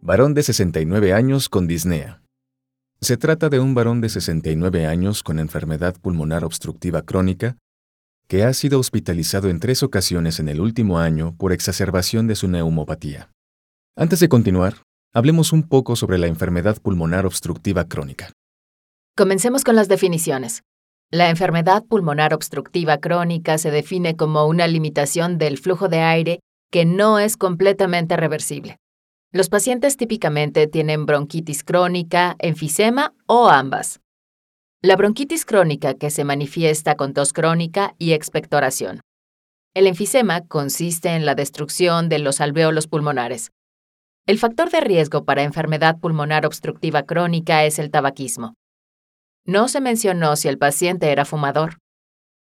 [0.00, 2.22] Varón de 69 años con disnea.
[3.00, 7.56] Se trata de un varón de 69 años con enfermedad pulmonar obstructiva crónica
[8.28, 12.46] que ha sido hospitalizado en tres ocasiones en el último año por exacerbación de su
[12.46, 13.30] neumopatía.
[13.96, 18.30] Antes de continuar, hablemos un poco sobre la enfermedad pulmonar obstructiva crónica.
[19.16, 20.62] Comencemos con las definiciones.
[21.10, 26.40] La enfermedad pulmonar obstructiva crónica se define como una limitación del flujo de aire
[26.70, 28.76] que no es completamente reversible.
[29.30, 34.00] Los pacientes típicamente tienen bronquitis crónica, enfisema o ambas.
[34.80, 39.00] La bronquitis crónica que se manifiesta con tos crónica y expectoración.
[39.74, 43.50] El enfisema consiste en la destrucción de los alvéolos pulmonares.
[44.26, 48.54] El factor de riesgo para enfermedad pulmonar obstructiva crónica es el tabaquismo.
[49.44, 51.76] No se mencionó si el paciente era fumador.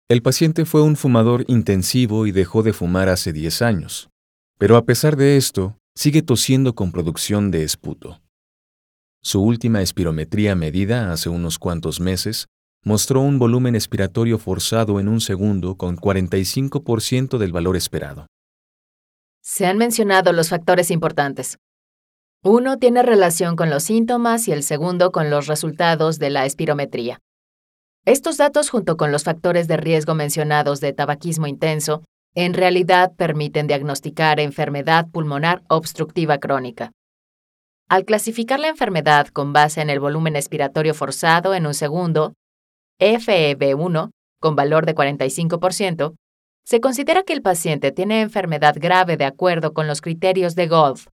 [0.09, 4.09] El paciente fue un fumador intensivo y dejó de fumar hace 10 años.
[4.57, 8.21] Pero a pesar de esto, sigue tosiendo con producción de esputo.
[9.21, 12.47] Su última espirometría medida hace unos cuantos meses
[12.83, 18.27] mostró un volumen expiratorio forzado en un segundo con 45% del valor esperado.
[19.41, 21.57] Se han mencionado los factores importantes.
[22.43, 27.19] Uno tiene relación con los síntomas y el segundo con los resultados de la espirometría.
[28.05, 32.03] Estos datos, junto con los factores de riesgo mencionados de tabaquismo intenso,
[32.35, 36.91] en realidad permiten diagnosticar enfermedad pulmonar obstructiva crónica.
[37.87, 42.33] Al clasificar la enfermedad con base en el volumen expiratorio forzado en un segundo,
[42.99, 44.09] FEB1,
[44.41, 46.15] con valor de 45%,
[46.65, 51.07] se considera que el paciente tiene enfermedad grave de acuerdo con los criterios de Golf.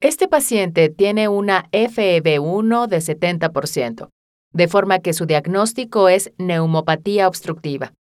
[0.00, 4.10] Este paciente tiene una FEB1 de 70%,
[4.52, 7.94] de forma que su diagnóstico es neumopatía obstructiva.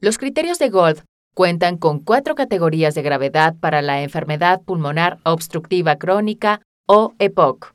[0.00, 5.96] Los criterios de Gold Cuentan con cuatro categorías de gravedad para la enfermedad pulmonar obstructiva
[5.96, 7.72] crónica o EPOC.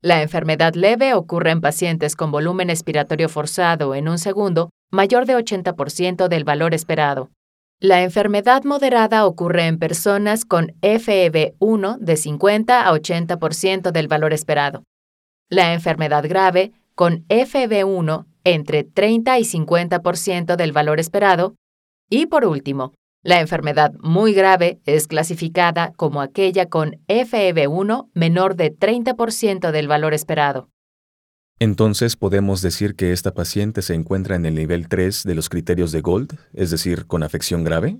[0.00, 5.36] La enfermedad leve ocurre en pacientes con volumen expiratorio forzado en un segundo mayor de
[5.36, 7.30] 80% del valor esperado.
[7.80, 14.84] La enfermedad moderada ocurre en personas con FEB1 de 50 a 80% del valor esperado.
[15.50, 21.56] La enfermedad grave con FEB1 entre 30 y 50% del valor esperado
[22.16, 28.76] y por último, la enfermedad muy grave es clasificada como aquella con FEB1 menor de
[28.76, 30.68] 30% del valor esperado.
[31.58, 35.90] Entonces, ¿podemos decir que esta paciente se encuentra en el nivel 3 de los criterios
[35.90, 37.98] de Gold, es decir, con afección grave?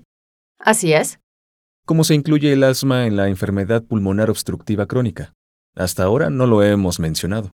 [0.59, 1.19] Así es.
[1.85, 5.33] ¿Cómo se incluye el asma en la enfermedad pulmonar obstructiva crónica?
[5.75, 7.51] Hasta ahora no lo hemos mencionado.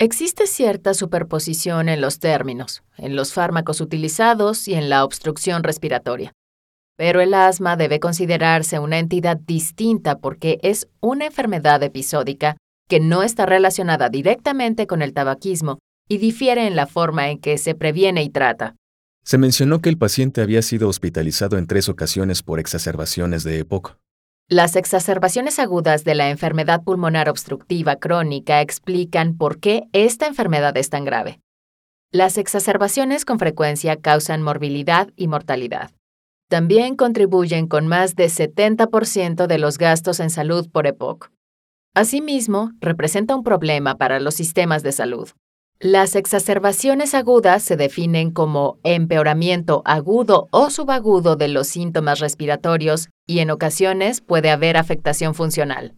[0.00, 6.32] Existe cierta superposición en los términos, en los fármacos utilizados y en la obstrucción respiratoria.
[6.96, 12.56] Pero el asma debe considerarse una entidad distinta porque es una enfermedad episódica
[12.88, 17.58] que no está relacionada directamente con el tabaquismo y difiere en la forma en que
[17.58, 18.76] se previene y trata.
[19.24, 23.96] Se mencionó que el paciente había sido hospitalizado en tres ocasiones por exacerbaciones de EPOC.
[24.50, 30.88] Las exacerbaciones agudas de la enfermedad pulmonar obstructiva crónica explican por qué esta enfermedad es
[30.88, 31.38] tan grave.
[32.12, 35.90] Las exacerbaciones con frecuencia causan morbilidad y mortalidad.
[36.48, 41.30] También contribuyen con más de 70% de los gastos en salud por EPOC.
[41.94, 45.28] Asimismo, representa un problema para los sistemas de salud.
[45.80, 53.38] Las exacerbaciones agudas se definen como empeoramiento agudo o subagudo de los síntomas respiratorios y
[53.38, 55.94] en ocasiones puede haber afectación funcional.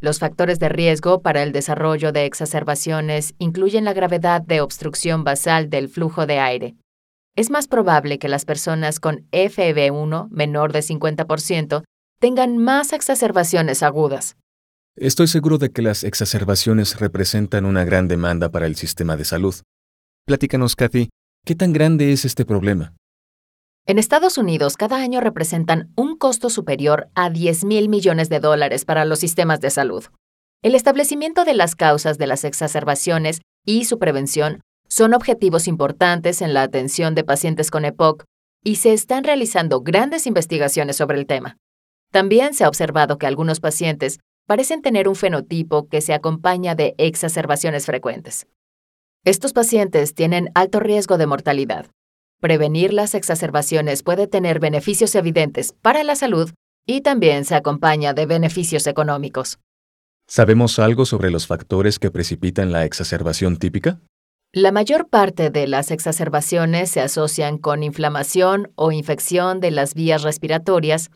[0.00, 5.68] Los factores de riesgo para el desarrollo de exacerbaciones incluyen la gravedad de obstrucción basal
[5.68, 6.74] del flujo de aire.
[7.36, 11.82] Es más probable que las personas con FEB1 menor de 50%
[12.20, 14.38] tengan más exacerbaciones agudas.
[15.00, 19.54] Estoy seguro de que las exacerbaciones representan una gran demanda para el sistema de salud.
[20.26, 21.08] Platícanos, Kathy,
[21.44, 22.94] ¿qué tan grande es este problema?
[23.86, 28.84] En Estados Unidos, cada año representan un costo superior a 10 mil millones de dólares
[28.84, 30.04] para los sistemas de salud.
[30.62, 36.54] El establecimiento de las causas de las exacerbaciones y su prevención son objetivos importantes en
[36.54, 38.24] la atención de pacientes con EPOC
[38.64, 41.56] y se están realizando grandes investigaciones sobre el tema.
[42.10, 44.18] También se ha observado que algunos pacientes
[44.48, 48.46] parecen tener un fenotipo que se acompaña de exacerbaciones frecuentes.
[49.22, 51.90] Estos pacientes tienen alto riesgo de mortalidad.
[52.40, 56.50] Prevenir las exacerbaciones puede tener beneficios evidentes para la salud
[56.86, 59.58] y también se acompaña de beneficios económicos.
[60.26, 64.00] ¿Sabemos algo sobre los factores que precipitan la exacerbación típica?
[64.54, 70.22] La mayor parte de las exacerbaciones se asocian con inflamación o infección de las vías
[70.22, 71.10] respiratorias,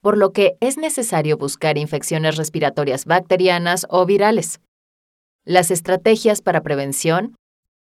[0.00, 4.60] por lo que es necesario buscar infecciones respiratorias bacterianas o virales.
[5.44, 7.34] Las estrategias para prevención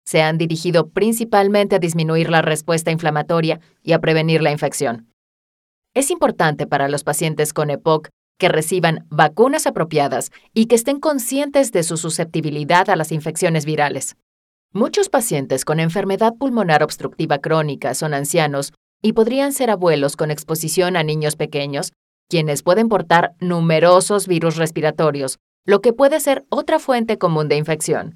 [0.06, 5.13] se han dirigido principalmente a disminuir la respuesta inflamatoria y a prevenir la infección.
[5.94, 8.09] Es importante para los pacientes con EPOC
[8.39, 14.15] que reciban vacunas apropiadas y que estén conscientes de su susceptibilidad a las infecciones virales.
[14.71, 18.71] Muchos pacientes con enfermedad pulmonar obstructiva crónica son ancianos
[19.01, 21.91] y podrían ser abuelos con exposición a niños pequeños,
[22.29, 28.15] quienes pueden portar numerosos virus respiratorios, lo que puede ser otra fuente común de infección.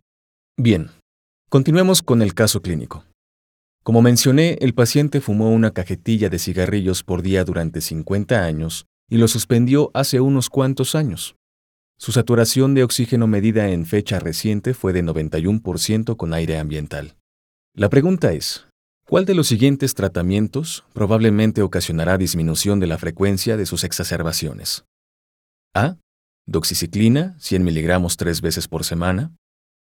[0.56, 0.92] Bien,
[1.50, 3.04] continuemos con el caso clínico.
[3.83, 9.18] Como mencioné, el paciente fumó una cajetilla de cigarrillos por día durante 50 años y
[9.18, 11.36] lo suspendió hace unos cuantos años.
[11.98, 17.16] Su saturación de oxígeno medida en fecha reciente fue de 91% con aire ambiental.
[17.75, 18.68] La pregunta es,
[19.08, 24.86] ¿cuál de los siguientes tratamientos probablemente ocasionará disminución de la frecuencia de sus exacerbaciones?
[25.74, 25.98] A.
[26.46, 29.32] Doxiciclina, 100 miligramos tres veces por semana.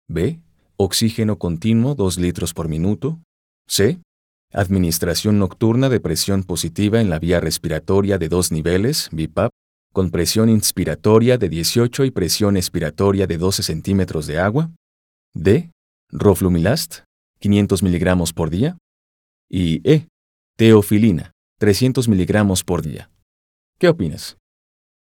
[0.08, 0.40] B.
[0.78, 3.20] Oxígeno continuo, 2 litros por minuto.
[3.68, 4.00] C.
[4.54, 9.52] Administración nocturna de presión positiva en la vía respiratoria de dos niveles, BIPAP,
[9.92, 14.72] con presión inspiratoria de 18 y presión expiratoria de 12 centímetros de agua.
[15.34, 15.72] D.
[16.10, 17.00] Roflumilast,
[17.40, 18.78] 500 miligramos por día.
[19.50, 20.08] Y E.
[20.58, 23.10] Teofilina, 300 miligramos por día.
[23.78, 24.38] ¿Qué opinas?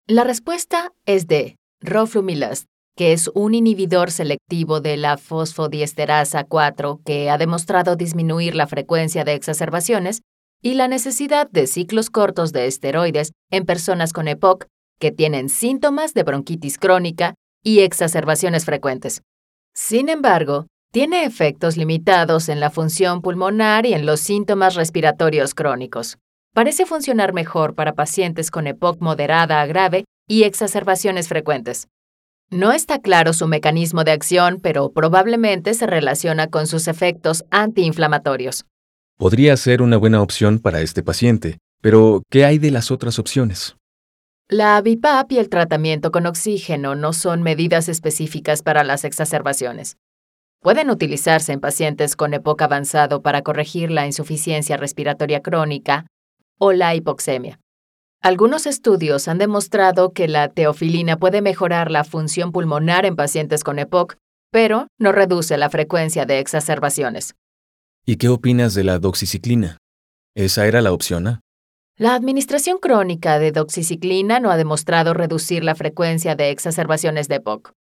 [0.06, 1.56] La respuesta es D.
[1.80, 2.66] Roflumilast,
[2.96, 9.24] que es un inhibidor selectivo de la fosfodiesterasa 4 que ha demostrado disminuir la frecuencia
[9.24, 10.22] de exacerbaciones
[10.62, 14.66] y la necesidad de ciclos cortos de esteroides en personas con EPOC
[14.98, 19.22] que tienen síntomas de bronquitis crónica y exacerbaciones frecuentes.
[19.74, 20.66] Sin embargo,
[20.96, 26.16] tiene efectos limitados en la función pulmonar y en los síntomas respiratorios crónicos.
[26.54, 31.88] Parece funcionar mejor para pacientes con EPOC moderada a grave y exacerbaciones frecuentes.
[32.48, 38.64] No está claro su mecanismo de acción, pero probablemente se relaciona con sus efectos antiinflamatorios.
[39.18, 43.76] Podría ser una buena opción para este paciente, pero ¿qué hay de las otras opciones?
[44.48, 49.98] La BIPAP y el tratamiento con oxígeno no son medidas específicas para las exacerbaciones.
[50.60, 56.06] Pueden utilizarse en pacientes con EPOC avanzado para corregir la insuficiencia respiratoria crónica
[56.58, 57.60] o la hipoxemia.
[58.22, 63.78] Algunos estudios han demostrado que la teofilina puede mejorar la función pulmonar en pacientes con
[63.78, 64.16] EPOC,
[64.50, 67.34] pero no reduce la frecuencia de exacerbaciones.
[68.04, 69.78] ¿Y qué opinas de la doxiciclina?
[70.34, 71.40] ¿Esa era la opción A?
[71.98, 77.72] La administración crónica de doxiciclina no ha demostrado reducir la frecuencia de exacerbaciones de EPOC.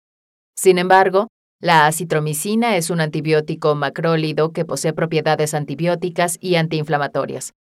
[0.56, 1.28] Sin embargo,
[1.60, 7.54] la acitromicina es un antibiótico macrólido que posee propiedades antibióticas y antiinflamatorias.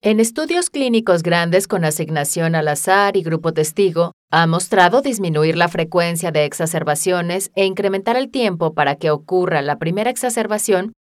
[0.00, 5.68] En estudios clínicos grandes con asignación al azar y grupo testigo, ha mostrado disminuir la
[5.68, 10.92] frecuencia de exacerbaciones e incrementar el tiempo para que ocurra la primera exacerbación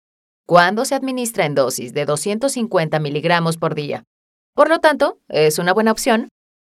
[0.48, 4.04] cuando se administra en dosis de 250 miligramos por día.
[4.56, 6.30] Por lo tanto, es una buena opción,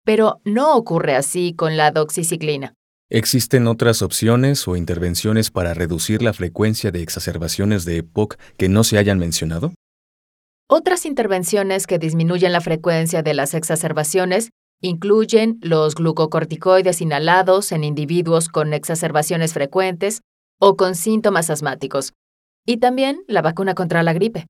[0.04, 2.74] pero no ocurre así con la doxiciclina.
[3.12, 8.84] ¿Existen otras opciones o intervenciones para reducir la frecuencia de exacerbaciones de EPOC que no
[8.84, 9.74] se hayan mencionado?
[10.68, 14.50] Otras intervenciones que disminuyen la frecuencia de las exacerbaciones
[14.80, 20.20] incluyen los glucocorticoides inhalados en individuos con exacerbaciones frecuentes
[20.60, 22.12] o con síntomas asmáticos,
[22.64, 24.46] y también la vacuna contra la gripe.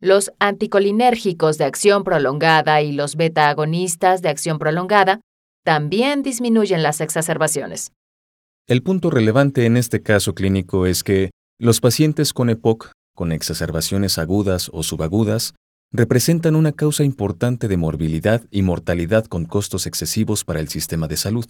[0.00, 5.22] Los anticolinérgicos de acción prolongada y los beta-agonistas de acción prolongada
[5.66, 7.90] también disminuyen las exacerbaciones.
[8.68, 14.16] El punto relevante en este caso clínico es que los pacientes con EPOC, con exacerbaciones
[14.16, 15.54] agudas o subagudas,
[15.92, 21.16] representan una causa importante de morbilidad y mortalidad con costos excesivos para el sistema de
[21.16, 21.46] salud.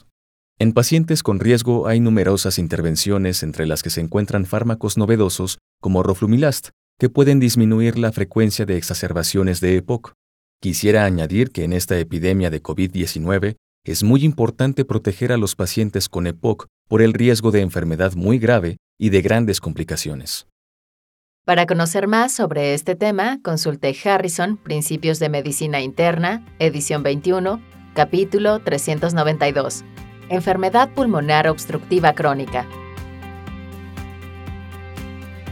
[0.58, 6.02] En pacientes con riesgo hay numerosas intervenciones entre las que se encuentran fármacos novedosos como
[6.02, 10.14] roflumilast, que pueden disminuir la frecuencia de exacerbaciones de EPOC.
[10.62, 13.56] Quisiera añadir que en esta epidemia de COVID-19
[13.87, 18.38] es muy importante proteger a los pacientes con EPOC por el riesgo de enfermedad muy
[18.38, 20.47] grave y de grandes complicaciones.
[21.45, 27.62] Para conocer más sobre este tema, consulte Harrison, Principios de Medicina Interna, edición 21,
[27.95, 29.85] capítulo 392.
[30.28, 32.66] enfermedad pulmonar obstructiva crónica.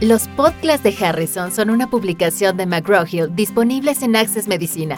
[0.01, 4.97] Los podcasts de Harrison son una publicación de McGraw-Hill disponibles en Access Medicina,